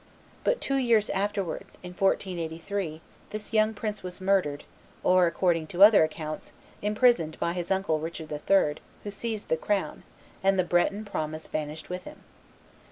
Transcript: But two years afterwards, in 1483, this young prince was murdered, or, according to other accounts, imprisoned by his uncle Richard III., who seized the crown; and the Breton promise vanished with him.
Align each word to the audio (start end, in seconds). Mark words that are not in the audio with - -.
But 0.43 0.59
two 0.61 0.77
years 0.77 1.11
afterwards, 1.11 1.77
in 1.83 1.91
1483, 1.91 3.01
this 3.29 3.53
young 3.53 3.75
prince 3.75 4.01
was 4.01 4.19
murdered, 4.19 4.63
or, 5.03 5.27
according 5.27 5.67
to 5.67 5.83
other 5.83 6.03
accounts, 6.03 6.51
imprisoned 6.81 7.39
by 7.39 7.53
his 7.53 7.69
uncle 7.69 7.99
Richard 7.99 8.31
III., 8.31 8.77
who 9.03 9.11
seized 9.11 9.49
the 9.49 9.57
crown; 9.57 10.01
and 10.43 10.57
the 10.57 10.63
Breton 10.63 11.05
promise 11.05 11.45
vanished 11.45 11.91
with 11.91 12.05
him. 12.05 12.23